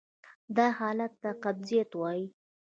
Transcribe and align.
دا 0.55 0.67
حالت 0.79 1.13
ته 1.21 1.29
قبضیت 1.43 1.89
وایې. 1.95 2.25